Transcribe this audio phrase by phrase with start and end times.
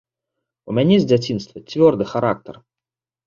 [0.71, 2.55] У мяне з дзяцінства цвёрды характар.